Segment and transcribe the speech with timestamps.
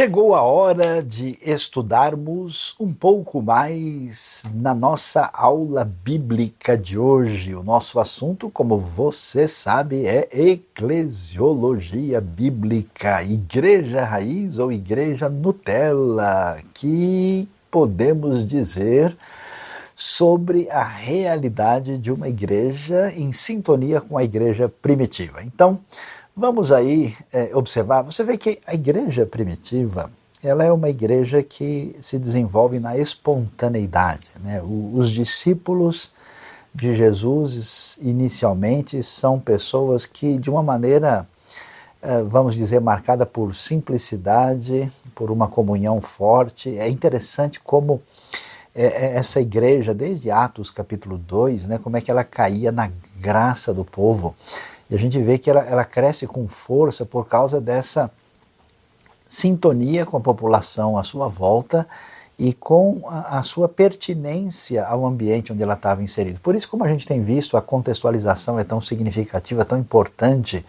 [0.00, 7.54] Chegou a hora de estudarmos um pouco mais na nossa aula bíblica de hoje.
[7.54, 17.46] O nosso assunto, como você sabe, é eclesiologia bíblica, igreja raiz ou igreja Nutella, que
[17.70, 19.14] podemos dizer
[19.94, 25.42] sobre a realidade de uma igreja em sintonia com a igreja primitiva.
[25.42, 25.78] Então,
[26.40, 30.10] Vamos aí é, observar, você vê que a igreja primitiva,
[30.42, 34.30] ela é uma igreja que se desenvolve na espontaneidade.
[34.42, 34.62] Né?
[34.62, 36.12] O, os discípulos
[36.74, 41.28] de Jesus, inicialmente, são pessoas que, de uma maneira,
[42.00, 46.74] é, vamos dizer, marcada por simplicidade, por uma comunhão forte.
[46.78, 48.00] É interessante como
[48.74, 52.90] é, é essa igreja, desde Atos capítulo 2, né, como é que ela caía na
[53.20, 54.34] graça do povo.
[54.90, 58.10] E a gente vê que ela, ela cresce com força por causa dessa
[59.28, 61.86] sintonia com a população à sua volta
[62.36, 66.40] e com a, a, sua pertinência ao ambiente onde ela estava inserida.
[66.42, 70.64] Por isso, como a gente tem visto, a contextualização é tão significativa, tão importante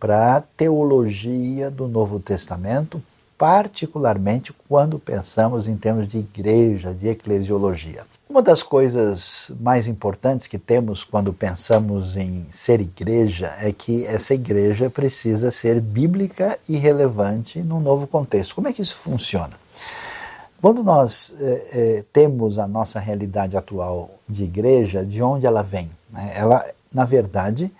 [0.00, 3.02] para a teologia do Novo Testamento,
[3.36, 8.06] particularmente quando pensamos em termos de igreja, de eclesiologia.
[8.28, 14.34] Uma das coisas mais importantes que temos quando pensamos em ser igreja é que essa
[14.34, 18.54] igreja precisa ser bíblica e relevante num novo contexto.
[18.54, 19.54] Como é que isso funciona?
[20.60, 25.90] Quando nós é, é, temos a nossa realidade atual de igreja, de onde ela vem?
[26.10, 26.32] Né?
[26.34, 27.72] Ela, na verdade,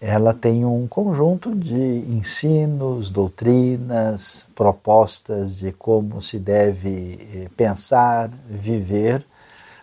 [0.00, 1.74] ela tem um conjunto de
[2.08, 9.24] ensinos, doutrinas, propostas de como se deve eh, pensar, viver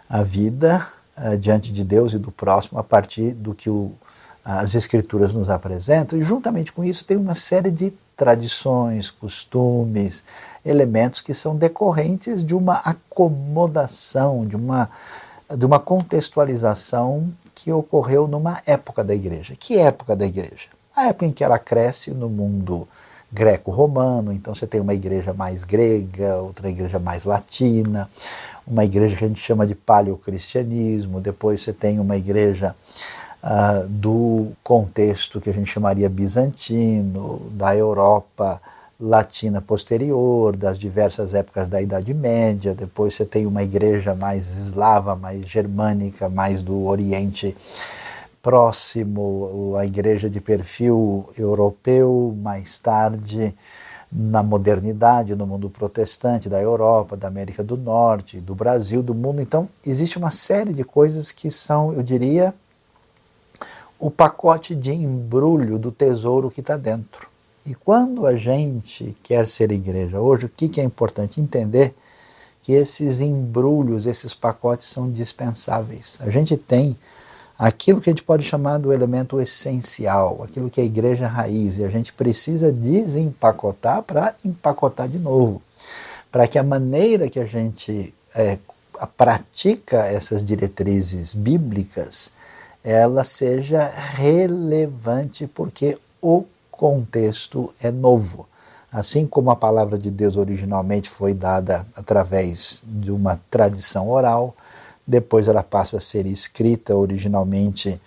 [0.10, 0.86] a vida
[1.18, 3.94] uh, diante de Deus e do próximo a partir do que o,
[4.44, 10.24] as Escrituras nos apresentam, e juntamente com isso tem uma série de tradições, costumes,
[10.66, 14.90] elementos que são decorrentes de uma acomodação, de uma,
[15.56, 19.56] de uma contextualização que ocorreu numa época da igreja.
[19.58, 20.68] Que época da igreja?
[20.96, 22.88] A época em que ela cresce no mundo
[23.32, 28.10] greco-romano, então você tem uma igreja mais grega, outra igreja mais latina,
[28.66, 32.76] uma igreja que a gente chama de paleocristianismo, depois você tem uma igreja
[33.44, 38.62] uh, do contexto que a gente chamaria bizantino, da Europa
[39.00, 45.16] latina posterior, das diversas épocas da Idade Média, depois você tem uma igreja mais eslava,
[45.16, 47.56] mais germânica, mais do Oriente
[48.42, 53.54] próximo, a igreja de perfil europeu, mais tarde
[54.12, 59.42] na modernidade, no mundo protestante da Europa, da América do Norte, do Brasil, do mundo.
[59.42, 62.54] Então, existe uma série de coisas que são, eu diria,
[64.00, 67.28] o pacote de embrulho do tesouro que está dentro.
[67.66, 71.94] E quando a gente quer ser igreja hoje, o que, que é importante entender?
[72.64, 76.18] Que esses embrulhos, esses pacotes são dispensáveis.
[76.22, 76.98] A gente tem
[77.60, 81.78] aquilo que a gente pode chamar do elemento essencial, aquilo que é a igreja raiz,
[81.78, 85.62] e a gente precisa desempacotar para empacotar de novo,
[86.32, 88.58] para que a maneira que a gente é,
[89.18, 92.32] pratica essas diretrizes bíblicas
[92.82, 98.48] ela seja relevante, porque o contexto é novo.
[98.92, 104.56] Assim como a palavra de Deus originalmente foi dada através de uma tradição oral,
[105.10, 108.00] depois ela passa a ser escrita originalmente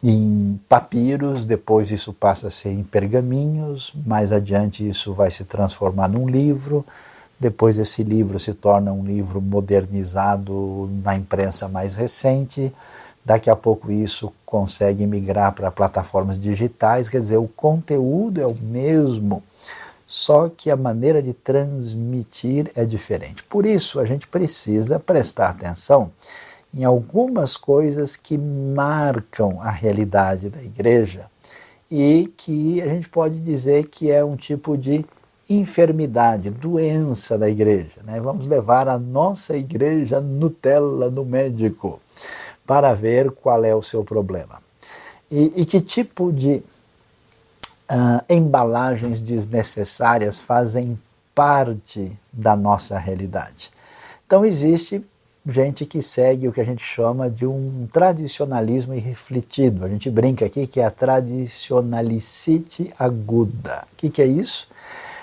[0.00, 6.08] em papiros, depois isso passa a ser em pergaminhos, mais adiante isso vai se transformar
[6.08, 6.86] num livro,
[7.38, 12.72] depois esse livro se torna um livro modernizado na imprensa mais recente,
[13.24, 18.54] daqui a pouco isso consegue migrar para plataformas digitais, quer dizer, o conteúdo é o
[18.54, 19.42] mesmo,
[20.14, 23.42] só que a maneira de transmitir é diferente.
[23.44, 26.12] Por isso, a gente precisa prestar atenção
[26.74, 31.30] em algumas coisas que marcam a realidade da igreja
[31.90, 35.02] e que a gente pode dizer que é um tipo de
[35.48, 38.02] enfermidade, doença da igreja.
[38.04, 38.20] Né?
[38.20, 41.98] Vamos levar a nossa igreja Nutella no médico
[42.66, 44.60] para ver qual é o seu problema.
[45.30, 46.62] E, e que tipo de
[47.90, 50.98] uh, embalagens desnecessárias fazem
[51.34, 53.70] parte da nossa realidade.
[54.26, 55.02] Então existe
[55.46, 59.84] gente que segue o que a gente chama de um tradicionalismo irrefletido.
[59.84, 63.84] A gente brinca aqui que é a tradicionalicite aguda.
[63.92, 64.68] O que, que é isso?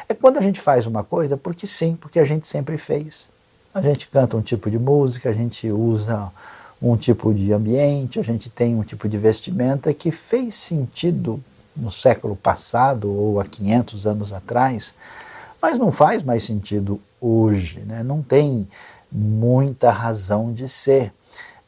[0.08, 3.30] É quando a gente faz uma coisa porque sim, porque a gente sempre fez.
[3.74, 6.32] A gente canta um tipo de música, a gente usa
[6.82, 11.42] um tipo de ambiente, a gente tem um tipo de vestimenta que fez sentido
[11.80, 14.94] no século passado ou há 500 anos atrás,
[15.62, 18.02] Mas não faz mais sentido hoje, né?
[18.04, 18.68] não tem
[19.12, 21.12] muita razão de ser.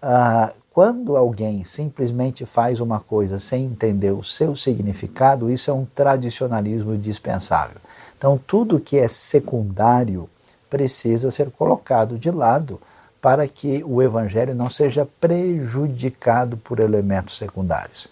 [0.01, 5.83] Ah, quando alguém simplesmente faz uma coisa sem entender o seu significado, isso é um
[5.83, 7.75] tradicionalismo dispensável.
[8.17, 10.29] Então, tudo que é secundário
[10.69, 12.79] precisa ser colocado de lado
[13.21, 18.07] para que o evangelho não seja prejudicado por elementos secundários.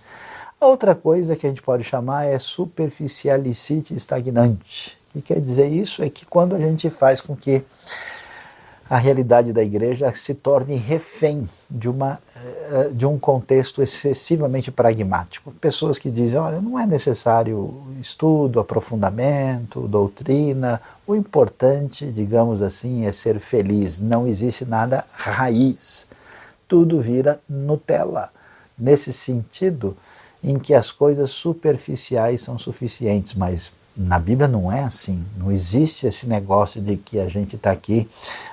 [0.60, 4.98] Outra coisa que a gente pode chamar é superficialicite estagnante.
[5.14, 6.04] Que quer dizer isso?
[6.04, 7.64] É que quando a gente faz com que
[8.90, 15.52] a realidade da igreja se torne refém de, uma, eh, de um contexto excessivamente pragmático.
[15.62, 23.12] Pessoas que dizem: olha, não é necessário estudo, aprofundamento, doutrina, o importante, digamos assim, é
[23.12, 24.00] ser feliz.
[24.00, 26.08] Não existe nada raiz.
[26.68, 28.32] Tudo vira Nutella.
[28.78, 29.96] Nesse sentido,
[30.44, 35.26] em que as coisas superficiais são suficientes, mas na Bíblia não é assim.
[35.36, 38.10] Não existe esse negócio de que a gente está aqui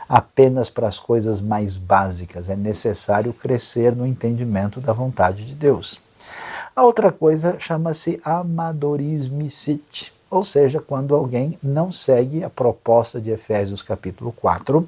[0.08, 2.48] apenas para as coisas mais básicas.
[2.48, 6.00] É necessário crescer no entendimento da vontade de Deus.
[6.74, 13.80] A outra coisa chama-se amadorismicite, ou seja, quando alguém não segue a proposta de Efésios
[13.80, 14.86] capítulo 4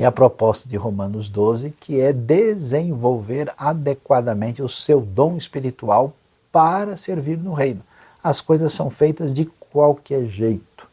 [0.00, 6.14] e a proposta de Romanos 12, que é desenvolver adequadamente o seu dom espiritual
[6.50, 7.82] para servir no reino.
[8.24, 10.88] As coisas são feitas de qualquer jeito.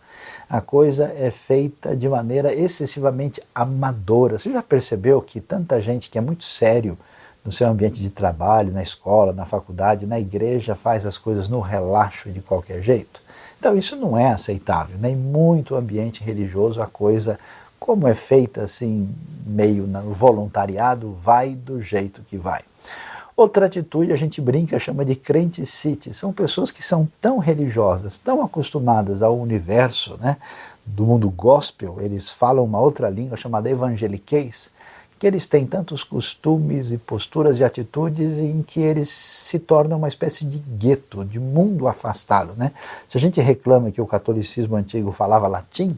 [0.50, 4.38] A coisa é feita de maneira excessivamente amadora.
[4.38, 6.98] Você já percebeu que tanta gente que é muito sério
[7.46, 11.62] no seu ambiente de trabalho, na escola, na faculdade, na igreja, faz as coisas no
[11.62, 13.22] relaxo de qualquer jeito?
[13.58, 14.98] Então isso não é aceitável.
[15.00, 17.40] Nem muito ambiente religioso a coisa
[17.80, 19.10] como é feita assim,
[19.46, 22.62] meio no voluntariado, vai do jeito que vai.
[23.36, 26.12] Outra atitude a gente brinca, chama de crente city.
[26.12, 30.38] São pessoas que são tão religiosas, tão acostumadas ao universo né,
[30.88, 34.72] do mundo gospel, eles falam uma outra língua chamada evangeliquez,
[35.20, 40.08] que eles têm tantos costumes e posturas e atitudes em que eles se tornam uma
[40.08, 42.54] espécie de gueto, de mundo afastado.
[42.56, 42.72] Né?
[43.08, 45.98] Se a gente reclama que o catolicismo antigo falava latim,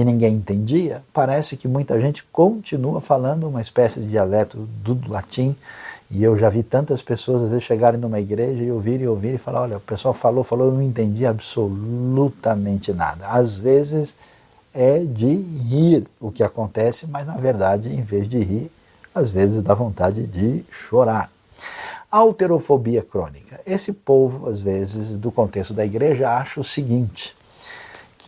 [0.00, 5.56] e ninguém entendia, parece que muita gente continua falando uma espécie de dialeto do latim
[6.08, 9.34] e eu já vi tantas pessoas às vezes chegarem numa igreja e ouvirem e ouvirem
[9.34, 13.26] e falar, olha, o pessoal falou, falou, eu não entendi absolutamente nada.
[13.26, 14.14] Às vezes
[14.72, 18.70] é de rir o que acontece, mas na verdade, em vez de rir,
[19.12, 21.28] às vezes dá vontade de chorar.
[22.08, 23.60] Alterofobia crônica.
[23.66, 27.36] Esse povo, às vezes, do contexto da igreja, acha o seguinte: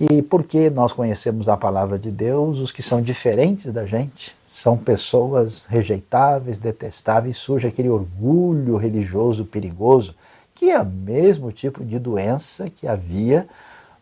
[0.01, 4.75] que porque nós conhecemos a palavra de Deus, os que são diferentes da gente, são
[4.75, 10.15] pessoas rejeitáveis, detestáveis, surge aquele orgulho religioso perigoso,
[10.55, 13.47] que é o mesmo tipo de doença que havia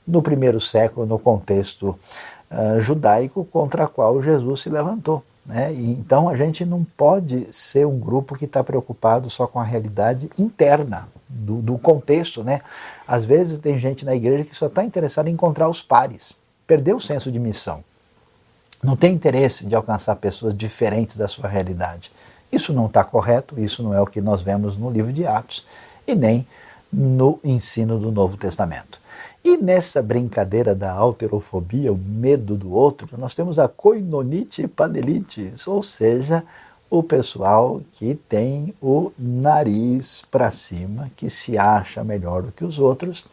[0.07, 1.99] no primeiro século no contexto
[2.49, 5.25] uh, judaico contra a qual Jesus se levantou.
[5.45, 5.73] Né?
[5.75, 10.31] Então a gente não pode ser um grupo que está preocupado só com a realidade
[10.39, 11.09] interna
[11.39, 12.43] do, do contexto.
[12.45, 12.61] Né?
[13.07, 16.37] Às vezes tem gente na igreja que só está interessada em encontrar os pares,
[16.67, 17.83] perdeu o senso de missão
[18.83, 22.13] não tem interesse de alcançar pessoas diferentes da sua realidade.
[22.51, 25.67] Isso não está correto, isso não é o que nós vemos no livro de Atos
[26.07, 26.47] e nem
[26.91, 29.01] no ensino do Novo Testamento.
[29.45, 35.83] E nessa brincadeira da alterofobia, o medo do outro, nós temos a koinonite panelites, ou
[35.83, 36.43] seja,
[36.91, 42.79] o pessoal que tem o nariz para cima, que se acha melhor do que os
[42.79, 43.25] outros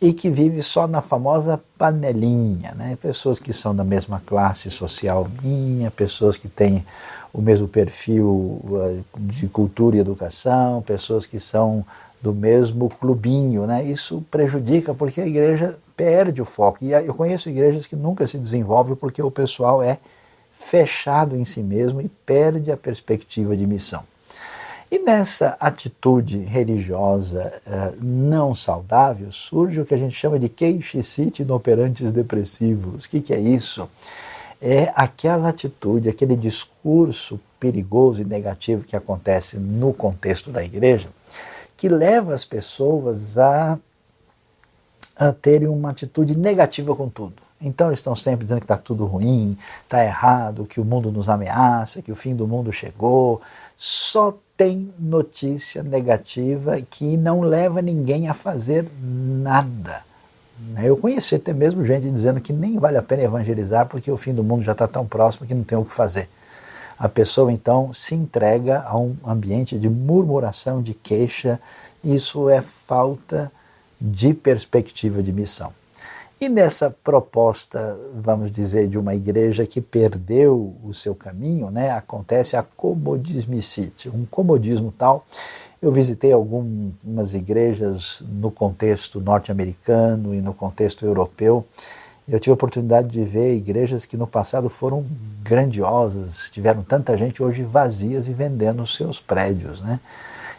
[0.00, 2.96] e que vive só na famosa panelinha, né?
[3.00, 6.84] Pessoas que são da mesma classe social minha, pessoas que têm
[7.32, 11.84] o mesmo perfil uh, de cultura e educação, pessoas que são
[12.20, 13.84] do mesmo clubinho, né?
[13.84, 16.84] Isso prejudica porque a igreja perde o foco.
[16.84, 19.98] E eu conheço igrejas que nunca se desenvolvem porque o pessoal é
[20.56, 24.02] fechado em si mesmo e perde a perspectiva de missão.
[24.90, 31.42] E nessa atitude religiosa uh, não saudável surge o que a gente chama de queixicite
[31.42, 33.04] inoperantes depressivos.
[33.04, 33.88] O que, que é isso?
[34.60, 41.10] É aquela atitude, aquele discurso perigoso e negativo que acontece no contexto da igreja,
[41.76, 43.78] que leva as pessoas a,
[45.16, 47.45] a terem uma atitude negativa com tudo.
[47.60, 51.28] Então eles estão sempre dizendo que está tudo ruim, está errado, que o mundo nos
[51.28, 53.40] ameaça, que o fim do mundo chegou.
[53.76, 60.04] Só tem notícia negativa que não leva ninguém a fazer nada.
[60.82, 64.32] Eu conheci até mesmo gente dizendo que nem vale a pena evangelizar porque o fim
[64.32, 66.28] do mundo já está tão próximo que não tem o que fazer.
[66.98, 71.60] A pessoa então se entrega a um ambiente de murmuração, de queixa,
[72.02, 73.52] isso é falta
[74.00, 75.72] de perspectiva de missão.
[76.38, 82.58] E nessa proposta, vamos dizer, de uma igreja que perdeu o seu caminho, né, acontece
[82.58, 85.24] a comodismicite, um comodismo tal.
[85.80, 91.64] Eu visitei algumas igrejas no contexto norte-americano e no contexto europeu.
[92.28, 95.06] Eu tive a oportunidade de ver igrejas que no passado foram
[95.42, 99.80] grandiosas, tiveram tanta gente hoje vazias e vendendo seus prédios.
[99.80, 100.00] Né?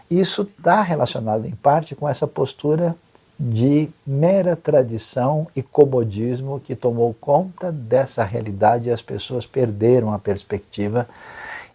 [0.10, 2.96] Isso está relacionado em parte com essa postura
[3.40, 10.18] de mera tradição e comodismo que tomou conta dessa realidade e as pessoas perderam a
[10.18, 11.08] perspectiva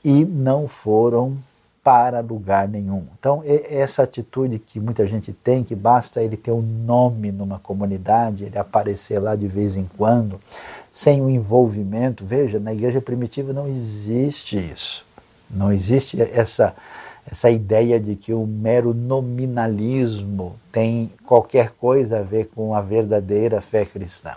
[0.04, 1.36] e não foram
[1.82, 3.04] para lugar nenhum.
[3.18, 8.44] Então, essa atitude que muita gente tem, que basta ele ter um nome numa comunidade,
[8.44, 10.40] ele aparecer lá de vez em quando,
[10.90, 15.04] sem o um envolvimento, veja, na igreja primitiva não existe isso.
[15.50, 16.74] Não existe essa
[17.30, 23.60] essa ideia de que o mero nominalismo tem qualquer coisa a ver com a verdadeira
[23.60, 24.32] fé cristã.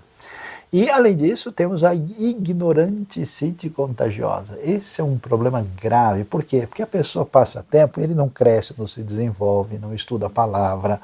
[0.72, 4.60] E, além disso, temos a ignoranticite contagiosa.
[4.62, 6.26] Esse é um problema grave.
[6.26, 6.68] Por quê?
[6.68, 11.00] Porque a pessoa passa tempo, ele não cresce, não se desenvolve, não estuda a palavra,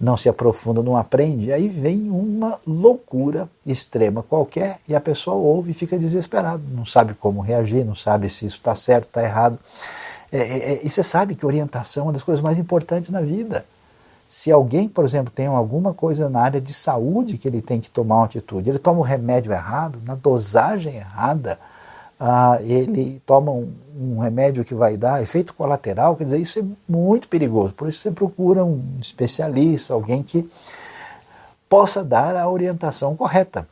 [0.00, 1.52] não se aprofunda, não aprende.
[1.52, 6.62] Aí vem uma loucura extrema qualquer e a pessoa ouve e fica desesperada.
[6.70, 9.58] Não sabe como reagir, não sabe se isso está certo, está errado.
[10.32, 13.20] É, é, é, e você sabe que orientação é uma das coisas mais importantes na
[13.20, 13.66] vida.
[14.26, 17.90] Se alguém, por exemplo, tem alguma coisa na área de saúde que ele tem que
[17.90, 21.58] tomar uma atitude, ele toma o um remédio errado, na dosagem errada,
[22.18, 26.64] ah, ele toma um, um, remédio que vai dar efeito colateral, quer dizer, isso é
[26.88, 27.74] muito perigoso.
[27.74, 30.48] Por isso você procura um especialista, alguém que
[31.68, 33.68] possa dar a orientação correta.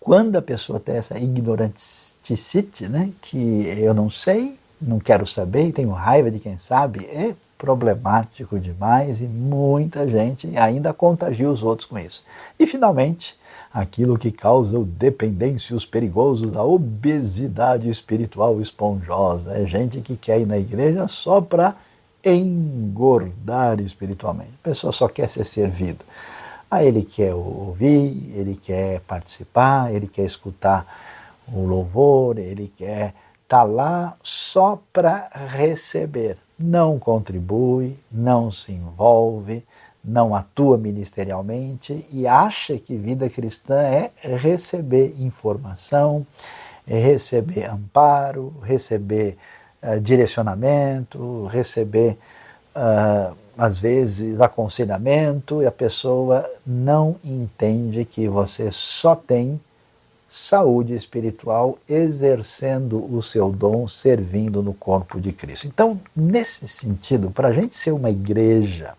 [0.00, 5.72] Quando a pessoa tem essa ignoranticite, né, que eu não sei, não quero saber e
[5.72, 11.86] tenho raiva de quem sabe, é problemático demais e muita gente ainda contagia os outros
[11.86, 12.24] com isso.
[12.58, 13.38] E finalmente,
[13.72, 19.52] aquilo que causa o dependência, os perigosos da obesidade espiritual esponjosa.
[19.52, 21.76] É gente que quer ir na igreja só para
[22.24, 24.52] engordar espiritualmente.
[24.62, 26.04] A pessoa só quer ser servido.
[26.70, 30.86] Aí ele quer ouvir, ele quer participar, ele quer escutar
[31.52, 33.14] o louvor, ele quer
[33.50, 36.36] está lá só para receber.
[36.56, 39.66] Não contribui, não se envolve,
[40.04, 46.24] não atua ministerialmente e acha que vida cristã é receber informação,
[46.86, 49.36] é receber amparo, receber
[49.82, 52.16] uh, direcionamento, receber,
[52.76, 59.60] uh, às vezes, aconselhamento, e a pessoa não entende que você só tem
[60.32, 65.66] saúde espiritual, exercendo o seu dom, servindo no corpo de Cristo.
[65.66, 68.94] Então, nesse sentido, para a gente ser uma igreja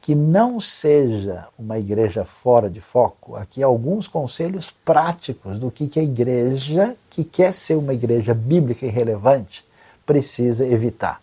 [0.00, 6.00] que não seja uma igreja fora de foco, aqui alguns conselhos práticos do que, que
[6.00, 9.64] a igreja que quer ser uma igreja bíblica e relevante
[10.04, 11.22] precisa evitar.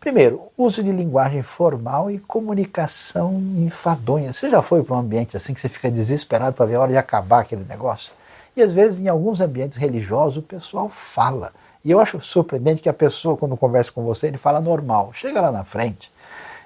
[0.00, 4.32] Primeiro, uso de linguagem formal e comunicação enfadonha.
[4.32, 6.92] Você já foi para um ambiente assim que você fica desesperado para ver a hora
[6.92, 8.16] de acabar aquele negócio?
[8.58, 11.52] E às vezes, em alguns ambientes religiosos, o pessoal fala.
[11.84, 15.12] E eu acho surpreendente que a pessoa, quando conversa com você, ele fala normal.
[15.12, 16.10] Chega lá na frente,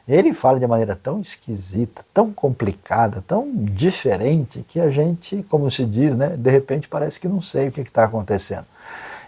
[0.08, 5.84] ele fala de maneira tão esquisita, tão complicada, tão diferente, que a gente, como se
[5.84, 8.64] diz, né, de repente parece que não sei o que está acontecendo.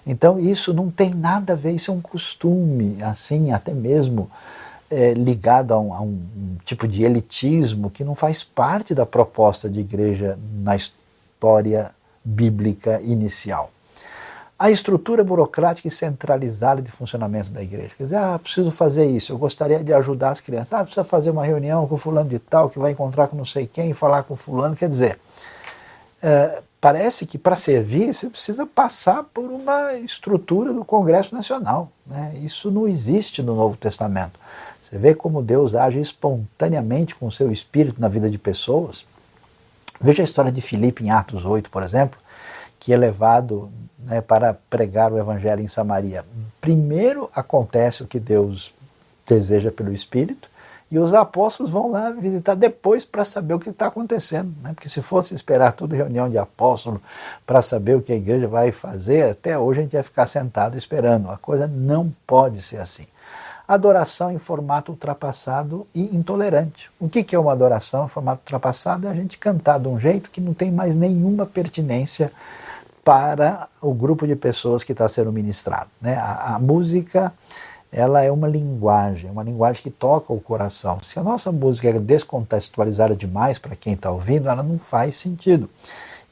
[0.07, 4.31] Então, isso não tem nada a ver, isso é um costume, assim, até mesmo
[4.91, 9.69] é, ligado a um, a um tipo de elitismo que não faz parte da proposta
[9.69, 11.93] de igreja na história
[12.25, 13.71] bíblica inicial.
[14.59, 17.91] A estrutura burocrática e centralizada de funcionamento da igreja.
[17.99, 20.73] Quer dizer, ah, preciso fazer isso, eu gostaria de ajudar as crianças.
[20.73, 23.67] Ah, precisa fazer uma reunião com fulano de tal, que vai encontrar com não sei
[23.67, 24.77] quem, falar com fulano.
[24.77, 25.19] Quer dizer,
[26.23, 31.91] é, parece que para servir você precisa passar por uma estrutura do Congresso Nacional.
[32.07, 32.35] Né?
[32.43, 34.39] Isso não existe no Novo Testamento.
[34.81, 39.07] Você vê como Deus age espontaneamente com o seu espírito na vida de pessoas.
[40.01, 42.19] Veja a história de Filipe em Atos 8, por exemplo,
[42.79, 46.25] que é levado né, para pregar o evangelho em Samaria.
[46.61, 48.75] Primeiro acontece o que Deus
[49.27, 50.51] deseja pelo Espírito,
[50.91, 54.55] e os apóstolos vão lá visitar depois para saber o que está acontecendo.
[54.63, 54.75] Né?
[54.75, 57.01] Porque se fosse esperar toda reunião de apóstolo
[57.47, 60.77] para saber o que a igreja vai fazer, até hoje a gente ia ficar sentado
[60.77, 61.31] esperando.
[61.31, 63.07] A coisa não pode ser assim
[63.67, 66.91] adoração em formato ultrapassado e intolerante.
[67.01, 69.07] O que é uma adoração em formato ultrapassado?
[69.07, 72.31] É a gente cantar de um jeito que não tem mais nenhuma pertinência
[73.03, 75.91] para o grupo de pessoas que está sendo ministrado.
[76.01, 76.17] Né?
[76.17, 77.33] A, a música
[77.93, 80.99] ela é uma linguagem, uma linguagem que toca o coração.
[81.03, 85.71] Se a nossa música é descontextualizada demais para quem está ouvindo, ela não faz sentido.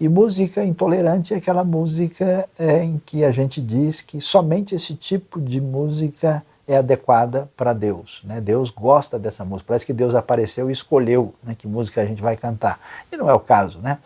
[0.01, 4.97] E música intolerante é aquela música é, em que a gente diz que somente esse
[4.97, 8.23] tipo de música é adequada para Deus.
[8.25, 8.41] Né?
[8.41, 9.69] Deus gosta dessa música.
[9.69, 12.79] Parece que Deus apareceu e escolheu né, que música a gente vai cantar.
[13.11, 13.79] E não é o caso.
[13.81, 13.99] Né?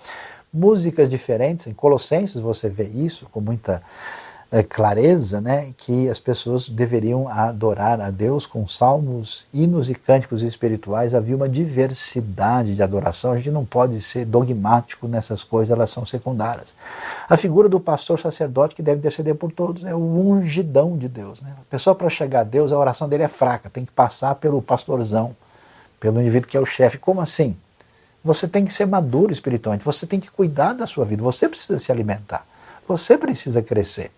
[0.53, 3.83] Músicas diferentes, em Colossenses você vê isso com muita
[4.69, 11.15] clareza né, que as pessoas deveriam adorar a Deus com salmos, hinos e cânticos espirituais.
[11.15, 13.33] Havia uma diversidade de adoração.
[13.33, 16.75] A gente não pode ser dogmático nessas coisas, elas são secundárias.
[17.29, 21.43] A figura do pastor sacerdote que deve interceder por todos é o ungidão de Deus.
[21.43, 21.53] Né?
[21.61, 24.63] A pessoa, para chegar a Deus, a oração dele é fraca, tem que passar pelo
[24.63, 25.37] pastorzão,
[25.99, 26.99] pelo indivíduo que é o chefe.
[26.99, 27.57] Como assim?
[28.27, 31.79] Você tem que ser maduro espiritualmente, você tem que cuidar da sua vida, você precisa
[31.79, 32.45] se alimentar,
[32.87, 34.11] você precisa crescer.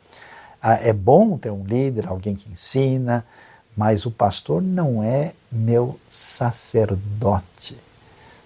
[0.60, 3.24] Ah, é bom ter um líder, alguém que ensina,
[3.76, 7.76] mas o pastor não é meu sacerdote.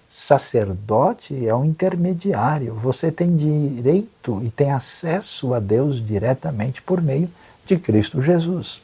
[0.07, 2.75] Sacerdote é um intermediário.
[2.75, 7.29] Você tem direito e tem acesso a Deus diretamente por meio
[7.65, 8.79] de Cristo Jesus.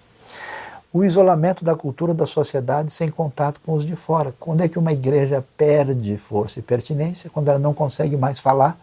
[0.91, 4.33] O isolamento da cultura da sociedade sem contato com os de fora.
[4.39, 7.29] Quando é que uma igreja perde força e pertinência?
[7.29, 8.75] Quando ela não consegue mais falar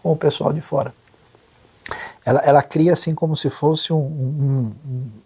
[0.00, 0.94] com o pessoal de fora
[2.28, 4.72] ela, ela cria assim como se fosse um, um,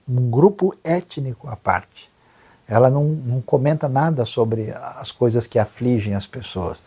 [0.09, 2.09] um grupo étnico à parte.
[2.69, 6.81] Ela não, não, comenta nada sobre as coisas que afligem as pessoas.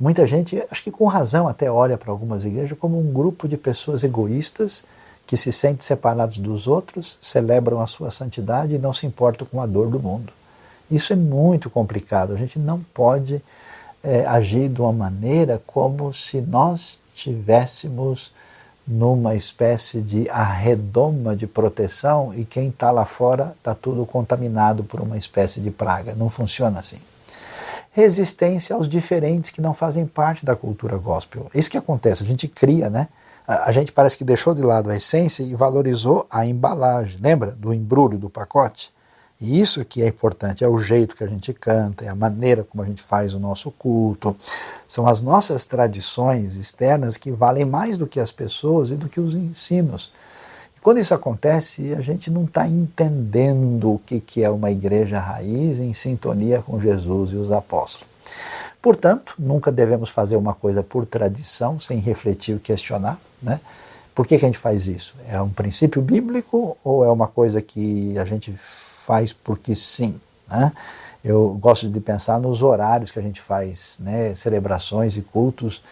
[0.00, 3.56] Muita gente, acho que com razão, até olha para algumas igrejas como um grupo de
[3.56, 4.82] pessoas egoístas
[5.28, 9.62] que se sentem separados dos outros, celebram a sua santidade e não se importam com
[9.62, 10.32] a dor do mundo.
[10.90, 12.34] Isso é muito complicado.
[12.34, 13.40] A gente não pode
[14.02, 18.32] é, agir de uma maneira como se nós tivéssemos
[18.86, 25.00] numa espécie de arredoma de proteção e quem está lá fora está tudo contaminado por
[25.00, 26.14] uma espécie de praga.
[26.14, 26.98] Não funciona assim.
[27.92, 31.50] Resistência aos diferentes que não fazem parte da cultura gospel.
[31.54, 33.08] Isso que acontece, a gente cria, né?
[33.46, 37.18] A, gente parece que deixou de lado a essência e valorizou a embalagem.
[37.20, 38.92] Lembra do embrulho do pacote?
[39.42, 42.62] E isso que é importante, é o jeito que a gente canta, é a maneira
[42.62, 44.36] como a gente faz o nosso culto.
[44.86, 49.18] São as nossas tradições externas que valem mais do que as pessoas e do que
[49.18, 50.12] os ensinos.
[50.76, 55.18] E quando isso acontece, a gente não está entendendo o que, que é uma igreja
[55.18, 58.08] raiz em sintonia com Jesus e os apóstolos.
[58.80, 63.18] Portanto, nunca devemos fazer uma coisa por tradição, sem refletir e questionar.
[63.42, 63.60] Né?
[64.14, 65.16] Por que, que a gente faz isso?
[65.26, 68.54] É um princípio bíblico ou é uma coisa que a gente
[69.02, 70.20] faz porque sim.
[70.48, 70.72] Né?
[71.24, 74.34] Eu gosto de pensar nos horários que a gente faz, né?
[74.34, 75.82] celebrações e cultos.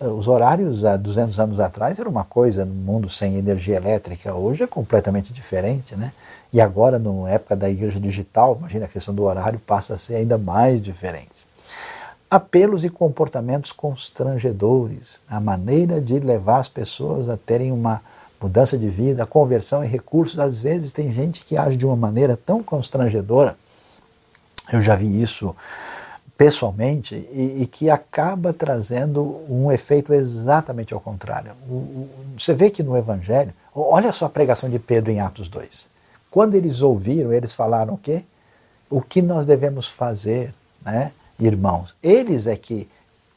[0.00, 4.34] Eh, os horários há 200 anos atrás era uma coisa no mundo sem energia elétrica,
[4.34, 5.94] hoje é completamente diferente.
[5.94, 6.12] Né?
[6.52, 10.16] E agora, na época da igreja digital, imagina a questão do horário passa a ser
[10.16, 11.30] ainda mais diferente.
[12.30, 18.00] Apelos e comportamentos constrangedores, a maneira de levar as pessoas a terem uma
[18.42, 20.38] mudança de vida, conversão e recursos.
[20.38, 23.56] Às vezes tem gente que age de uma maneira tão constrangedora,
[24.72, 25.54] eu já vi isso
[26.36, 31.52] pessoalmente, e, e que acaba trazendo um efeito exatamente ao contrário.
[31.68, 35.48] O, o, você vê que no Evangelho, olha só a pregação de Pedro em Atos
[35.48, 35.86] 2.
[36.30, 38.24] Quando eles ouviram, eles falaram o quê?
[38.90, 40.52] O que nós devemos fazer,
[40.84, 41.94] né, irmãos?
[42.02, 42.88] Eles é que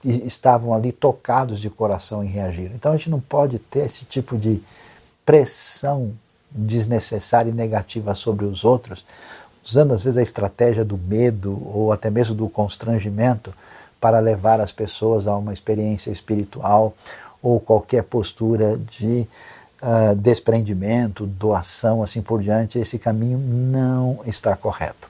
[0.03, 2.71] estavam ali tocados de coração em reagir.
[2.73, 4.61] Então a gente não pode ter esse tipo de
[5.25, 6.13] pressão
[6.51, 9.05] desnecessária e negativa sobre os outros,
[9.65, 13.53] usando às vezes a estratégia do medo ou até mesmo do constrangimento
[13.99, 16.93] para levar as pessoas a uma experiência espiritual
[17.41, 19.27] ou qualquer postura de
[19.81, 25.09] uh, desprendimento, doação, assim por diante, esse caminho não está correto.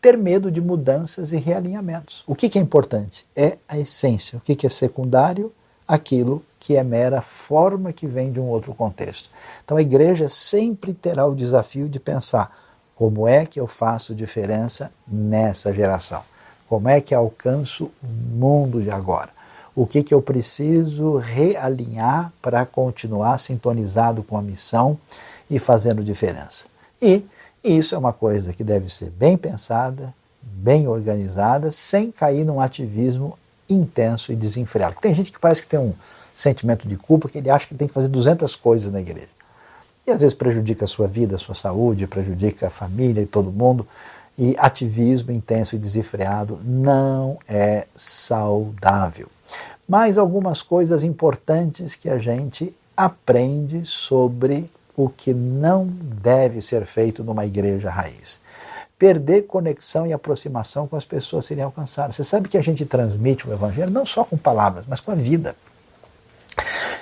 [0.00, 2.22] Ter medo de mudanças e realinhamentos.
[2.26, 3.26] O que, que é importante?
[3.34, 4.36] É a essência.
[4.36, 5.50] O que, que é secundário?
[5.86, 9.28] Aquilo que é mera forma que vem de um outro contexto.
[9.62, 12.50] Então a igreja sempre terá o desafio de pensar
[12.94, 16.22] como é que eu faço diferença nessa geração?
[16.68, 19.30] Como é que alcanço o mundo de agora?
[19.74, 24.96] O que, que eu preciso realinhar para continuar sintonizado com a missão
[25.50, 26.66] e fazendo diferença?
[27.02, 27.26] E
[27.62, 33.36] isso é uma coisa que deve ser bem pensada, bem organizada, sem cair num ativismo
[33.68, 34.96] intenso e desenfreado.
[35.00, 35.94] Tem gente que parece que tem um
[36.34, 39.28] sentimento de culpa, que ele acha que tem que fazer 200 coisas na igreja.
[40.06, 43.50] E às vezes prejudica a sua vida, a sua saúde, prejudica a família e todo
[43.50, 43.86] mundo.
[44.36, 49.28] E ativismo intenso e desenfreado não é saudável.
[49.88, 57.24] Mas algumas coisas importantes que a gente aprende sobre o que não deve ser feito
[57.24, 58.40] numa igreja raiz.
[58.98, 62.16] Perder conexão e aproximação com as pessoas serem alcançadas.
[62.16, 65.14] Você sabe que a gente transmite o Evangelho não só com palavras, mas com a
[65.14, 65.56] vida.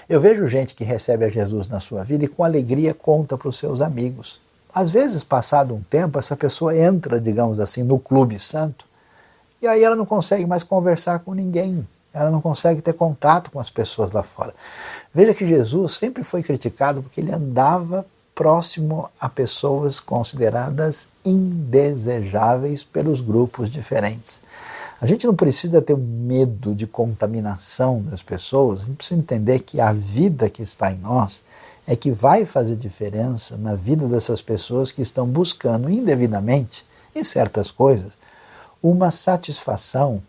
[0.08, 3.48] Eu vejo gente que recebe a Jesus na sua vida e com alegria conta para
[3.48, 4.40] os seus amigos.
[4.74, 8.86] Às vezes, passado um tempo, essa pessoa entra, digamos assim, no clube santo
[9.62, 13.60] e aí ela não consegue mais conversar com ninguém, ela não consegue ter contato com
[13.60, 14.52] as pessoas lá fora.
[15.14, 23.20] Veja que Jesus sempre foi criticado porque ele andava próximo a pessoas consideradas indesejáveis pelos
[23.20, 24.40] grupos diferentes.
[25.00, 29.80] A gente não precisa ter medo de contaminação das pessoas, a gente precisa entender que
[29.80, 31.42] a vida que está em nós
[31.86, 37.70] é que vai fazer diferença na vida dessas pessoas que estão buscando indevidamente, em certas
[37.70, 38.16] coisas,
[38.82, 40.22] uma satisfação,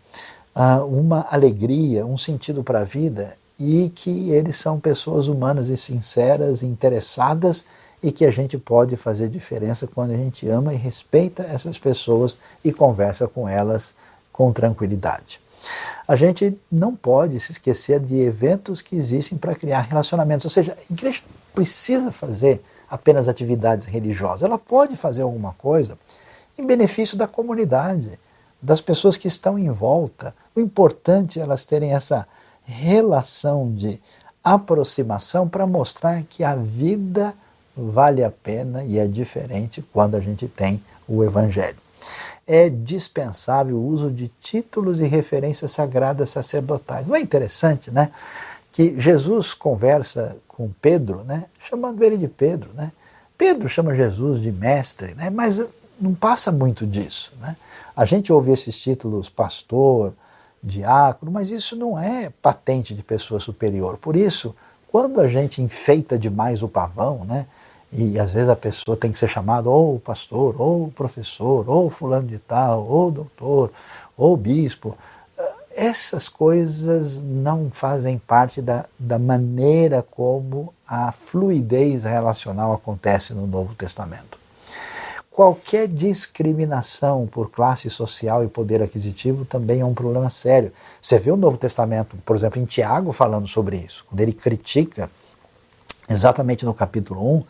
[0.54, 5.76] ah, uma alegria, um sentido para a vida e que eles são pessoas humanas e
[5.76, 7.64] sinceras, interessadas
[8.04, 12.36] e que a gente pode fazer diferença quando a gente ama e respeita essas pessoas
[12.62, 13.94] e conversa com elas
[14.30, 15.40] com tranquilidade.
[16.06, 20.76] A gente não pode se esquecer de eventos que existem para criar relacionamentos, ou seja,
[20.78, 21.22] a igreja
[21.54, 25.98] precisa fazer apenas atividades religiosas, ela pode fazer alguma coisa
[26.58, 28.20] em benefício da comunidade,
[28.60, 30.34] das pessoas que estão em volta.
[30.54, 32.28] O importante é elas terem essa
[32.64, 33.98] relação de
[34.42, 37.34] aproximação para mostrar que a vida
[37.76, 41.76] vale a pena e é diferente quando a gente tem o Evangelho.
[42.46, 47.08] É dispensável o uso de títulos e referências sagradas sacerdotais.
[47.08, 48.10] Não é interessante, né?
[48.72, 51.44] Que Jesus conversa com Pedro, né?
[51.58, 52.92] Chamando ele de Pedro, né?
[53.36, 55.30] Pedro chama Jesus de mestre, né?
[55.30, 55.60] Mas
[56.00, 57.56] não passa muito disso, né?
[57.96, 60.12] A gente ouve esses títulos pastor,
[60.62, 63.98] diácono, mas isso não é patente de pessoa superior.
[63.98, 64.54] Por isso,
[64.88, 67.46] quando a gente enfeita demais o pavão, né?
[67.96, 72.26] E às vezes a pessoa tem que ser chamada ou pastor, ou professor, ou fulano
[72.26, 73.70] de tal, ou doutor,
[74.16, 74.98] ou bispo.
[75.76, 83.74] Essas coisas não fazem parte da, da maneira como a fluidez relacional acontece no Novo
[83.74, 84.38] Testamento.
[85.30, 90.72] Qualquer discriminação por classe social e poder aquisitivo também é um problema sério.
[91.02, 95.10] Você vê o Novo Testamento, por exemplo, em Tiago falando sobre isso, quando ele critica,
[96.08, 97.44] exatamente no capítulo 1,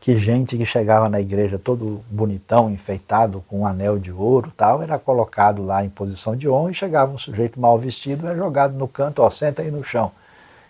[0.00, 4.82] que gente que chegava na igreja todo bonitão, enfeitado, com um anel de ouro tal,
[4.82, 8.74] era colocado lá em posição de honra e chegava um sujeito mal vestido, era jogado
[8.74, 10.12] no canto, ó, senta aí no chão.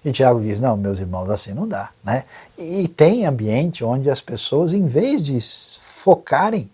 [0.05, 1.91] E Tiago diz, não, meus irmãos, assim não dá.
[2.03, 2.25] Né?
[2.57, 5.38] E tem ambiente onde as pessoas, em vez de
[5.83, 6.71] focarem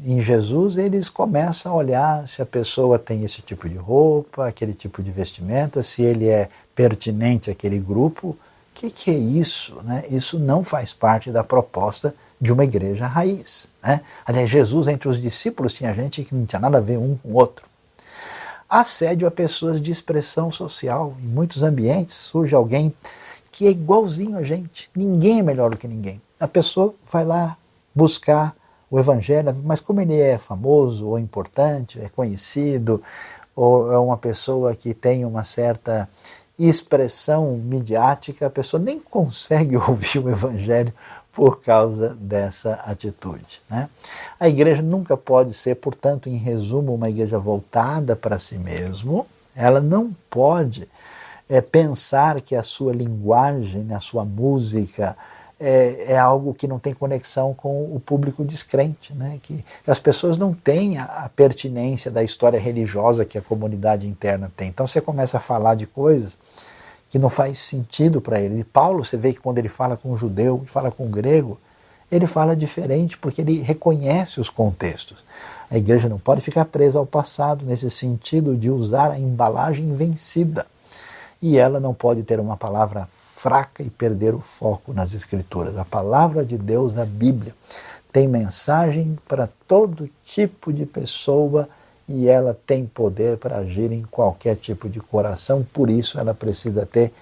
[0.00, 4.74] em Jesus, eles começam a olhar se a pessoa tem esse tipo de roupa, aquele
[4.74, 8.36] tipo de vestimenta, se ele é pertinente àquele grupo,
[8.78, 9.80] que, que é isso?
[9.82, 10.04] Né?
[10.08, 13.68] Isso não faz parte da proposta de uma igreja raiz.
[13.82, 14.00] Né?
[14.24, 17.30] Aliás, Jesus, entre os discípulos, tinha gente que não tinha nada a ver um com
[17.30, 17.66] o outro.
[18.70, 21.16] Assédio a pessoas de expressão social.
[21.20, 22.94] Em muitos ambientes surge alguém
[23.50, 24.88] que é igualzinho a gente.
[24.94, 26.20] Ninguém é melhor do que ninguém.
[26.38, 27.56] A pessoa vai lá
[27.92, 28.54] buscar
[28.88, 33.02] o evangelho, mas como ele é famoso ou importante, é conhecido,
[33.56, 36.08] ou é uma pessoa que tem uma certa
[36.58, 40.92] expressão midiática, a pessoa nem consegue ouvir o Evangelho
[41.32, 43.62] por causa dessa atitude.
[43.70, 43.88] Né?
[44.40, 49.80] A igreja nunca pode ser, portanto, em resumo, uma igreja voltada para si mesmo, ela
[49.80, 50.88] não pode
[51.48, 55.16] é, pensar que a sua linguagem, a sua música,
[55.60, 59.38] é, é, algo que não tem conexão com o público descrente, né?
[59.42, 64.52] que as pessoas não têm a, a, pertinência da história religiosa que a comunidade interna
[64.56, 64.68] tem.
[64.68, 66.38] Então você começa a falar de coisas
[67.08, 68.60] que não faz sentido para ele.
[68.60, 71.58] E Paulo, você vê que quando ele fala com o judeu, fala com o grego,
[72.10, 75.24] ele fala diferente porque ele reconhece os contextos.
[75.70, 80.66] A igreja não pode ficar presa ao passado nesse sentido de usar a embalagem vencida.
[81.40, 83.08] E ela não pode ter uma palavra
[83.38, 85.76] fraca e perder o foco nas Escrituras.
[85.76, 87.54] A palavra de Deus, a Bíblia,
[88.12, 91.68] tem mensagem para todo tipo de pessoa
[92.08, 96.84] e ela tem poder para agir em qualquer tipo de coração, por isso ela precisa
[96.84, 97.12] ter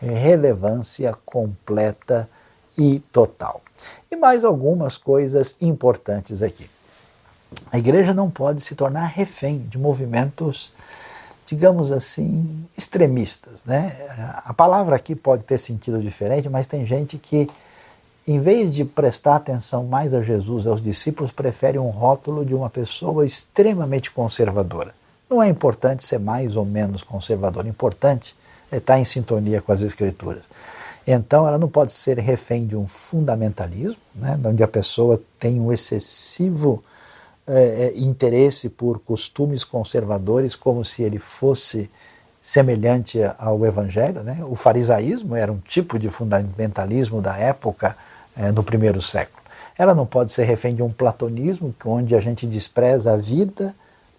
[0.00, 2.28] relevância completa
[2.76, 3.60] e total.
[4.12, 6.70] E mais algumas coisas importantes aqui.
[7.72, 10.72] A igreja não pode se tornar refém de movimentos
[11.48, 13.64] digamos assim, extremistas.
[13.64, 13.96] Né?
[14.44, 17.48] A palavra aqui pode ter sentido diferente, mas tem gente que,
[18.26, 22.68] em vez de prestar atenção mais a Jesus aos discípulos, prefere um rótulo de uma
[22.68, 24.94] pessoa extremamente conservadora.
[25.28, 28.36] Não é importante ser mais ou menos conservador, o importante
[28.70, 30.44] é estar em sintonia com as Escrituras.
[31.06, 35.72] Então, ela não pode ser refém de um fundamentalismo, né, onde a pessoa tem um
[35.72, 36.84] excessivo
[37.48, 41.90] é, interesse por costumes conservadores, como se ele fosse
[42.40, 44.22] semelhante ao Evangelho.
[44.22, 44.44] Né?
[44.48, 47.96] O farisaísmo era um tipo de fundamentalismo da época,
[48.36, 49.42] é, no primeiro século.
[49.76, 53.74] Ela não pode ser refém de um platonismo, onde a gente despreza a vida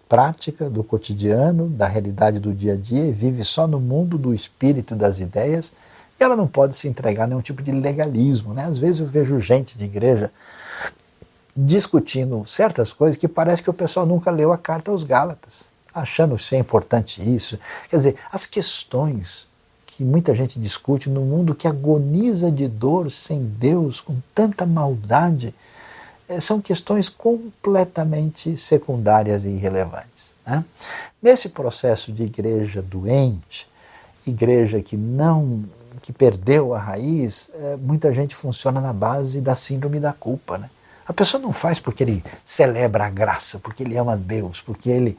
[0.08, 4.34] prática do cotidiano, da realidade do dia a dia e vive só no mundo do
[4.34, 5.70] espírito das ideias.
[6.18, 8.52] E ela não pode se entregar a nenhum tipo de legalismo.
[8.52, 8.64] Né?
[8.64, 10.30] Às vezes eu vejo gente de igreja
[11.56, 16.38] discutindo certas coisas que parece que o pessoal nunca leu a carta aos Gálatas, achando
[16.38, 17.58] ser importante isso.
[17.88, 19.48] Quer dizer, as questões
[19.86, 25.54] que muita gente discute no mundo que agoniza de dor sem Deus, com tanta maldade,
[26.26, 30.34] eh, são questões completamente secundárias e irrelevantes.
[30.46, 30.64] Né?
[31.20, 33.68] Nesse processo de igreja doente,
[34.26, 35.64] igreja que não
[36.00, 40.70] que perdeu a raiz, eh, muita gente funciona na base da síndrome da culpa, né?
[41.10, 45.18] A pessoa não faz porque ele celebra a graça, porque ele ama Deus, porque ele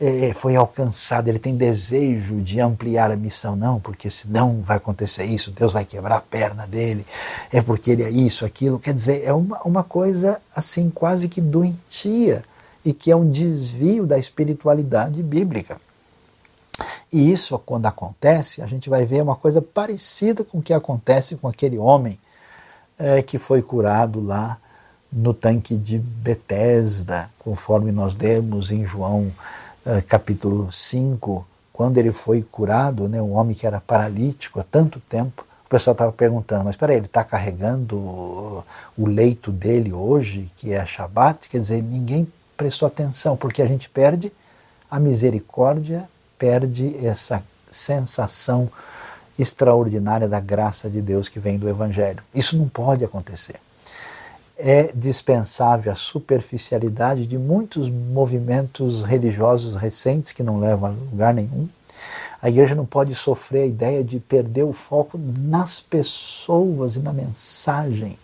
[0.00, 5.24] é, foi alcançado, ele tem desejo de ampliar a missão, não, porque senão vai acontecer
[5.24, 7.04] isso, Deus vai quebrar a perna dele,
[7.52, 8.78] é porque ele é isso, aquilo.
[8.78, 12.44] Quer dizer, é uma, uma coisa assim quase que doentia
[12.84, 15.80] e que é um desvio da espiritualidade bíblica.
[17.12, 21.34] E isso, quando acontece, a gente vai ver uma coisa parecida com o que acontece
[21.34, 22.16] com aquele homem
[22.96, 24.61] é, que foi curado lá
[25.12, 29.32] no tanque de Betesda, conforme nós demos em João
[29.84, 35.00] uh, capítulo 5, quando ele foi curado, né, um homem que era paralítico há tanto
[35.00, 40.50] tempo, o pessoal estava perguntando, mas espera aí, ele está carregando o leito dele hoje,
[40.56, 41.48] que é Shabat?
[41.48, 44.32] Quer dizer, ninguém prestou atenção, porque a gente perde
[44.90, 48.70] a misericórdia, perde essa sensação
[49.38, 52.22] extraordinária da graça de Deus que vem do Evangelho.
[52.34, 53.56] Isso não pode acontecer
[54.64, 61.68] é dispensável a superficialidade de muitos movimentos religiosos recentes que não levam a lugar nenhum.
[62.40, 67.12] A igreja não pode sofrer a ideia de perder o foco nas pessoas e na
[67.12, 68.16] mensagem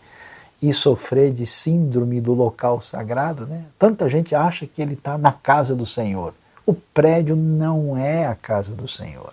[0.63, 3.45] e sofrer de síndrome do local sagrado.
[3.45, 3.65] Né?
[3.77, 6.33] Tanta gente acha que ele está na casa do Senhor.
[6.65, 9.33] O prédio não é a casa do Senhor.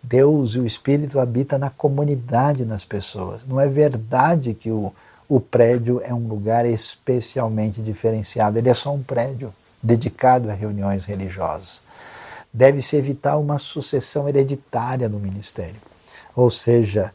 [0.00, 3.42] Deus e o Espírito habitam na comunidade, nas pessoas.
[3.48, 4.92] Não é verdade que o
[5.30, 8.58] o prédio é um lugar especialmente diferenciado.
[8.58, 11.82] Ele é só um prédio dedicado a reuniões religiosas.
[12.52, 15.76] Deve-se evitar uma sucessão hereditária no ministério.
[16.34, 17.12] Ou seja,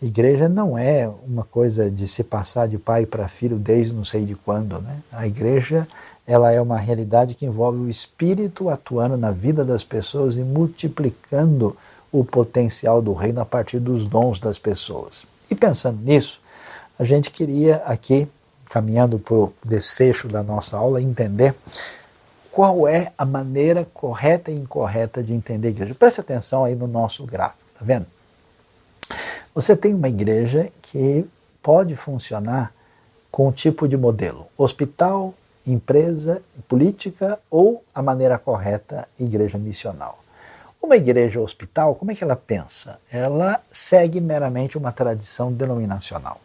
[0.00, 4.24] igreja não é uma coisa de se passar de pai para filho desde não sei
[4.24, 4.80] de quando.
[4.80, 4.96] Né?
[5.12, 5.86] A igreja
[6.26, 11.76] ela é uma realidade que envolve o Espírito atuando na vida das pessoas e multiplicando
[12.10, 15.26] o potencial do reino a partir dos dons das pessoas.
[15.50, 16.40] E pensando nisso,
[16.98, 18.28] a gente queria aqui,
[18.68, 21.54] caminhando para o desfecho da nossa aula, entender
[22.50, 25.94] qual é a maneira correta e incorreta de entender a igreja.
[25.94, 28.06] Preste atenção aí no nosso gráfico, tá vendo?
[29.54, 31.24] Você tem uma igreja que
[31.62, 32.72] pode funcionar
[33.30, 35.34] com um tipo de modelo: hospital,
[35.64, 40.18] empresa, política ou a maneira correta, igreja missional.
[40.82, 42.98] Uma igreja hospital, como é que ela pensa?
[43.10, 46.40] Ela segue meramente uma tradição denominacional.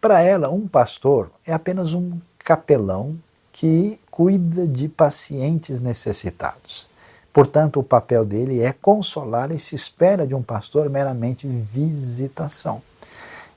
[0.00, 3.18] Para ela, um pastor é apenas um capelão
[3.50, 6.88] que cuida de pacientes necessitados.
[7.32, 12.80] Portanto, o papel dele é consolar e se espera de um pastor meramente visitação.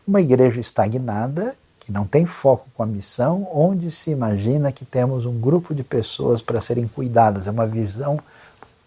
[0.08, 5.27] Uma igreja estagnada, que não tem foco com a missão, onde se imagina que temos
[5.27, 8.19] um grupo de pessoas para serem cuidadas, é uma visão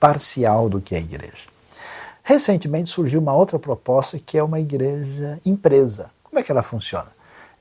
[0.00, 1.46] parcial do que é a igreja.
[2.24, 6.10] Recentemente surgiu uma outra proposta que é uma igreja empresa.
[6.24, 7.14] Como é que ela funciona?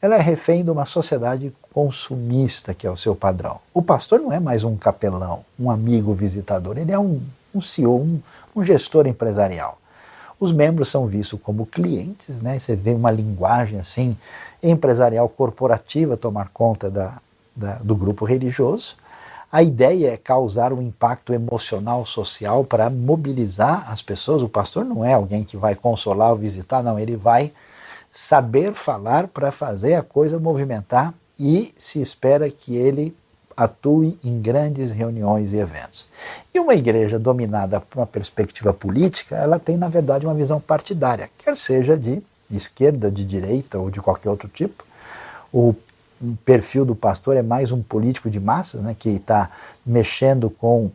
[0.04, 3.62] Ela é refém de uma sociedade consumista, que é o seu padrão.
[3.74, 7.22] O pastor não é mais um capelão, um amigo visitador, ele é um,
[7.56, 8.22] um CEO, um,
[8.54, 9.78] um gestor empresarial.
[10.38, 12.60] Os membros são vistos como clientes, né?
[12.60, 14.18] você vê uma linguagem assim
[14.62, 17.22] empresarial corporativa tomar conta da,
[17.56, 18.98] da, do grupo religioso.
[19.50, 24.42] A ideia é causar um impacto emocional, social para mobilizar as pessoas.
[24.42, 27.54] O pastor não é alguém que vai consolar ou visitar, não, ele vai
[28.14, 33.16] saber falar para fazer a coisa movimentar e se espera que ele
[33.58, 36.08] atue em grandes reuniões e eventos.
[36.54, 41.30] E uma igreja dominada por uma perspectiva política, ela tem, na verdade, uma visão partidária,
[41.38, 42.22] quer seja de
[42.52, 44.84] esquerda, de direita ou de qualquer outro tipo.
[45.52, 45.76] O
[46.46, 49.50] perfil do pastor é mais um político de massas, né, que está
[49.86, 50.92] mexendo com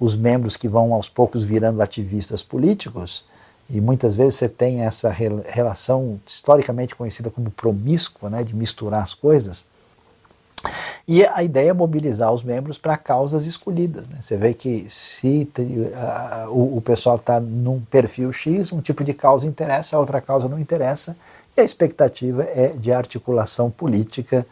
[0.00, 3.24] os membros que vão aos poucos virando ativistas políticos,
[3.70, 9.14] e muitas vezes você tem essa relação historicamente conhecida como promíscua, né, de misturar as
[9.14, 9.64] coisas.
[11.06, 14.08] E a ideia é mobilizar os membros para causas escolhidas.
[14.08, 14.18] Né?
[14.20, 19.12] Você vê que se uh, o, o, pessoal está num perfil X, um tipo de
[19.12, 21.16] causa interessa, a outra causa não interessa,
[21.56, 24.46] e a expectativa é de articulação política,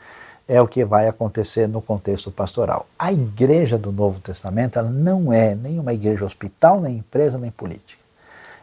[0.48, 2.86] é o que vai acontecer no contexto pastoral.
[2.98, 7.52] A igreja do Novo Testamento ela não é nem uma igreja hospital, nem empresa, nem
[7.52, 7.99] política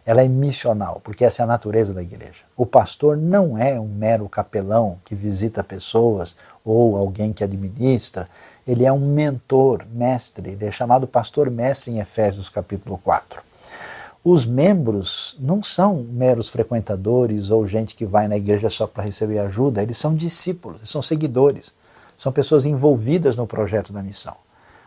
[0.07, 2.45] ela é missional, porque essa é a natureza da igreja.
[2.55, 8.29] O pastor não é um mero capelão que visita pessoas ou alguém que administra,
[8.65, 13.41] ele é um mentor, mestre, ele é chamado pastor mestre em Efésios capítulo 4.
[14.23, 19.39] Os membros não são meros frequentadores ou gente que vai na igreja só para receber
[19.39, 21.73] ajuda, eles são discípulos, são seguidores,
[22.15, 24.35] são pessoas envolvidas no projeto da missão.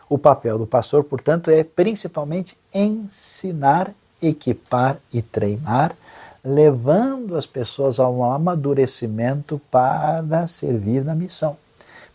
[0.09, 5.95] O papel do pastor, portanto, é principalmente ensinar equipar e treinar,
[6.43, 11.57] levando as pessoas a um amadurecimento para servir na missão.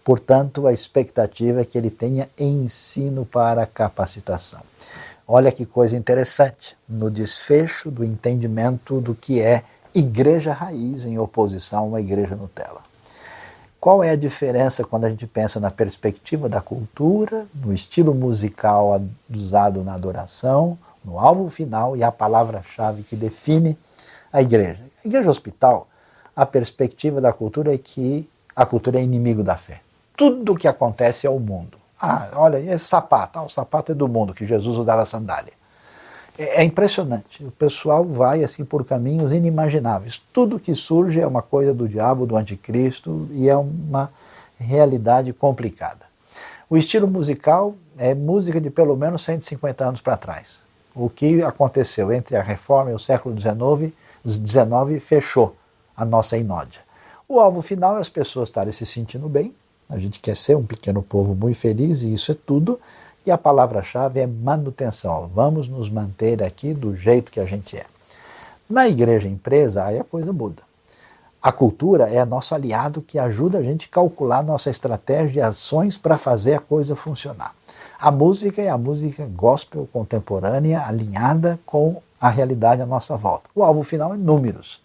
[0.04, 4.60] Portanto, a expectativa é que ele tenha ensino para capacitação.
[5.26, 11.80] Olha que coisa interessante, no desfecho do entendimento do que é igreja raiz em oposição
[11.80, 12.80] a uma igreja Nutella.
[13.80, 19.00] Qual é a diferença quando a gente pensa na perspectiva da cultura, no estilo musical
[19.28, 23.78] usado na adoração, no alvo final e a palavra-chave que define
[24.32, 24.82] a igreja.
[25.02, 25.86] A igreja hospital,
[26.34, 29.80] a perspectiva da cultura é que a cultura é inimigo da fé.
[30.16, 31.78] Tudo o que acontece é o mundo.
[32.00, 35.52] Ah, olha, esse sapato, ah, o sapato é do mundo, que Jesus usava sandália.
[36.36, 37.44] É, é impressionante.
[37.44, 40.20] O pessoal vai assim por caminhos inimagináveis.
[40.32, 44.10] Tudo que surge é uma coisa do diabo, do anticristo, e é uma
[44.58, 46.04] realidade complicada.
[46.68, 50.65] O estilo musical é música de pelo menos 150 anos para trás
[50.96, 53.92] o que aconteceu entre a reforma e o século XIX,
[54.24, 55.54] XIX fechou
[55.94, 56.80] a nossa inódia.
[57.28, 59.54] O alvo final é as pessoas estarem se sentindo bem,
[59.88, 62.80] a gente quer ser um pequeno povo muito feliz e isso é tudo,
[63.26, 65.30] e a palavra-chave é manutenção.
[65.34, 67.84] Vamos nos manter aqui do jeito que a gente é.
[68.68, 70.62] Na igreja empresa, aí a coisa muda.
[71.42, 75.96] A cultura é nosso aliado que ajuda a gente a calcular nossa estratégia e ações
[75.96, 77.54] para fazer a coisa funcionar.
[77.98, 83.48] A música é a música gospel contemporânea alinhada com a realidade à nossa volta.
[83.54, 84.82] O alvo final é números.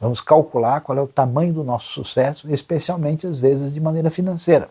[0.00, 4.68] Vamos calcular qual é o tamanho do nosso sucesso, especialmente às vezes de maneira financeira.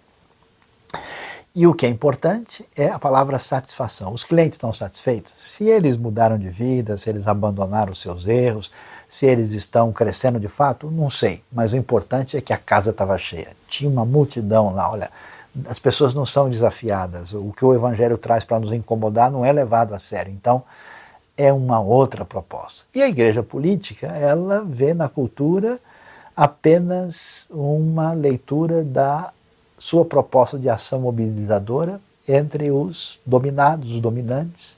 [1.54, 4.14] E o que é importante é a palavra satisfação.
[4.14, 5.34] Os clientes estão satisfeitos?
[5.38, 8.72] Se eles mudaram de vida, se eles abandonaram os seus erros,
[9.10, 11.44] se eles estão crescendo de fato, não sei.
[11.52, 13.50] Mas o importante é que a casa estava cheia.
[13.68, 15.12] Tinha uma multidão lá, olha,
[15.68, 17.34] as pessoas não são desafiadas.
[17.34, 20.32] O que o Evangelho traz para nos incomodar não é levado a sério.
[20.32, 20.64] Então,
[21.38, 22.86] é uma outra proposta.
[22.94, 25.80] E a igreja política, ela vê na cultura
[26.36, 29.32] apenas uma leitura da
[29.78, 34.78] sua proposta de ação mobilizadora entre os dominados, os dominantes,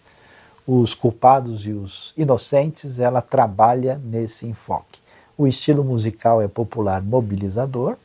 [0.68, 5.00] os culpados e os inocentes, ela trabalha nesse enfoque.
[5.38, 7.98] O estilo musical é popular mobilizador,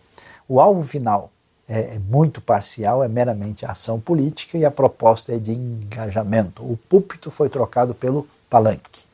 [0.47, 1.31] o alvo final
[1.71, 6.65] é, é muito parcial, é meramente ação política e a proposta é de engajamento.
[6.65, 9.05] O púlpito foi trocado pelo palanque.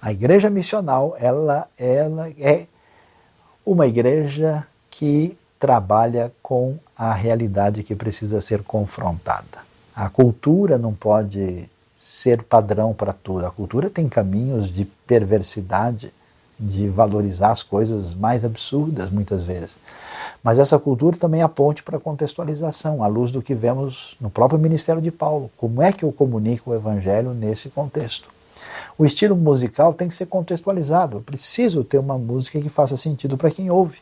[0.00, 2.66] A igreja missional, ela, ela é
[3.64, 9.62] uma igreja que trabalha com a realidade que precisa ser confrontada.
[9.94, 13.46] A cultura não pode ser padrão para tudo.
[13.46, 16.12] A cultura tem caminhos de perversidade,
[16.62, 19.76] de valorizar as coisas mais absurdas muitas vezes.
[20.42, 24.16] Mas essa cultura também é a ponte para a contextualização, à luz do que vemos
[24.20, 25.50] no próprio ministério de Paulo.
[25.56, 28.30] Como é que eu comunico o evangelho nesse contexto?
[28.96, 31.16] O estilo musical tem que ser contextualizado.
[31.16, 34.00] Eu preciso ter uma música que faça sentido para quem ouve.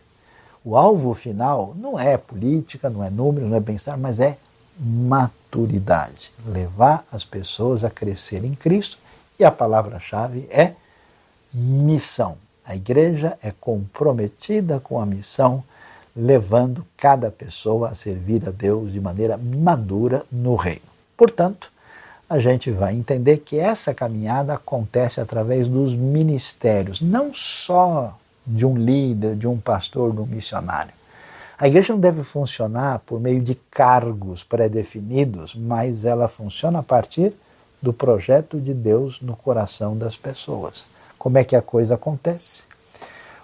[0.63, 4.37] O alvo final não é política, não é número, não é bem-estar, mas é
[4.79, 6.33] maturidade.
[6.47, 8.99] Levar as pessoas a crescer em Cristo
[9.39, 10.75] e a palavra-chave é
[11.53, 12.37] missão.
[12.65, 15.65] A igreja é comprometida com a missão
[16.15, 20.83] levando cada pessoa a servir a Deus de maneira madura no reino.
[21.17, 21.73] Portanto,
[22.29, 28.17] a gente vai entender que essa caminhada acontece através dos ministérios, não só
[28.47, 30.93] de um líder, de um pastor, de um missionário.
[31.59, 37.35] A igreja não deve funcionar por meio de cargos pré-definidos, mas ela funciona a partir
[37.83, 40.89] do projeto de Deus no coração das pessoas.
[41.21, 42.65] Como é que a coisa acontece?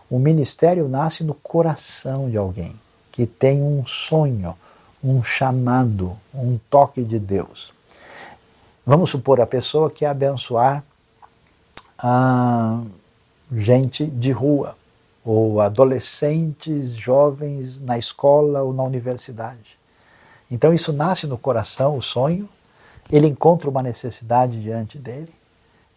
[0.08, 2.74] O ministério nasce no coração de alguém
[3.12, 4.56] que tem um sonho,
[5.04, 7.74] um chamado, um toque de Deus.
[8.82, 10.82] Vamos supor a pessoa que abençoar
[11.98, 12.80] a
[13.52, 14.74] gente de rua,
[15.22, 19.78] ou adolescentes, jovens na escola ou na universidade.
[20.50, 22.48] Então isso nasce no coração, o sonho,
[23.12, 25.34] ele encontra uma necessidade diante dele,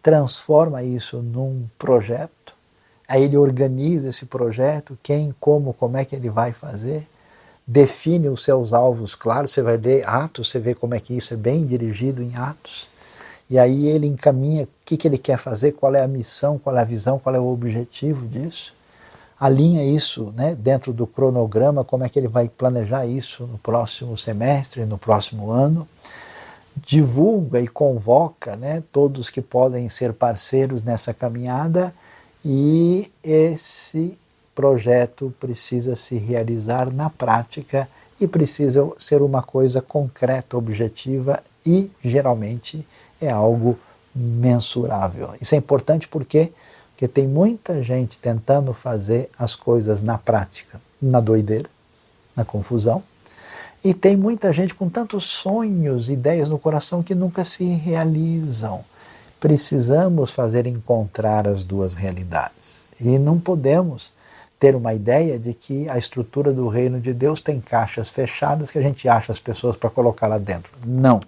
[0.02, 2.54] transforma isso num projeto,
[3.08, 7.06] aí ele organiza esse projeto, quem, como, como é que ele vai fazer,
[7.66, 11.34] define os seus alvos claros, você vai ler Atos, você vê como é que isso
[11.34, 12.88] é bem dirigido em Atos,
[13.48, 16.76] e aí ele encaminha o que, que ele quer fazer, qual é a missão, qual
[16.76, 18.74] é a visão, qual é o objetivo disso,
[19.38, 24.16] alinha isso né, dentro do cronograma, como é que ele vai planejar isso no próximo
[24.16, 25.88] semestre, no próximo ano,
[26.84, 31.94] divulga e convoca né, todos que podem ser parceiros nessa caminhada
[32.44, 34.18] e esse
[34.54, 37.88] projeto precisa se realizar na prática
[38.20, 42.86] e precisa ser uma coisa concreta, objetiva e geralmente
[43.20, 43.78] é algo
[44.14, 45.30] mensurável.
[45.40, 46.52] Isso é importante porque
[47.00, 51.64] porque tem muita gente tentando fazer as coisas na prática, na doideira,
[52.36, 53.02] na confusão,
[53.82, 58.84] e tem muita gente com tantos sonhos, ideias no coração que nunca se realizam.
[59.38, 62.86] Precisamos fazer encontrar as duas realidades.
[63.00, 64.12] E não podemos
[64.58, 68.78] ter uma ideia de que a estrutura do reino de Deus tem caixas fechadas que
[68.78, 70.70] a gente acha as pessoas para colocar lá dentro.
[70.84, 71.18] Não.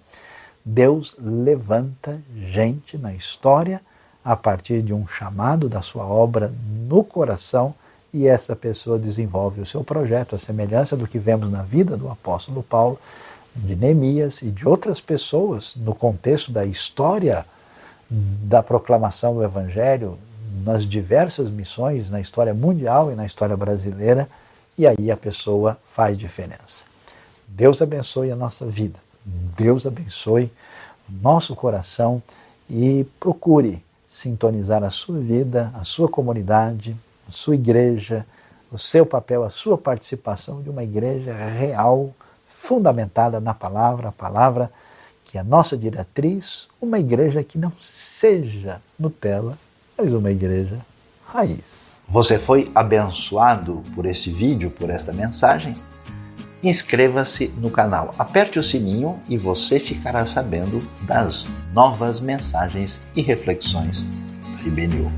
[0.63, 3.81] Deus levanta gente na história
[4.23, 6.53] a partir de um chamado da sua obra
[6.87, 7.73] no coração
[8.13, 12.09] e essa pessoa desenvolve o seu projeto, a semelhança do que vemos na vida do
[12.09, 12.99] apóstolo Paulo,
[13.55, 17.45] de Neemias e de outras pessoas no contexto da história
[18.09, 20.17] da proclamação do Evangelho
[20.63, 24.27] nas diversas missões na história mundial e na história brasileira,
[24.77, 26.85] e aí a pessoa faz diferença.
[27.47, 30.51] Deus abençoe a nossa vida, Deus abençoe
[31.09, 32.21] nosso coração
[32.69, 36.95] e procure sintonizar a sua vida, a sua comunidade,
[37.33, 38.25] sua igreja,
[38.71, 42.11] o seu papel, a sua participação de uma igreja real,
[42.45, 44.71] fundamentada na palavra, a palavra
[45.23, 49.57] que é nossa diretriz, uma igreja que não seja Nutella,
[49.97, 50.77] mas uma igreja
[51.25, 52.01] raiz.
[52.07, 55.75] Você foi abençoado por esse vídeo, por esta mensagem?
[56.61, 64.03] Inscreva-se no canal, aperte o sininho e você ficará sabendo das novas mensagens e reflexões
[64.03, 65.11] da IBNU.